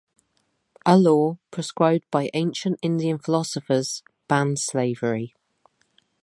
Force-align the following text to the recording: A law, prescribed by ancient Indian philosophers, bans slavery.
A 0.83 0.97
law, 0.97 1.37
prescribed 1.51 2.09
by 2.09 2.31
ancient 2.33 2.79
Indian 2.81 3.19
philosophers, 3.19 4.01
bans 4.27 4.63
slavery. 4.63 5.35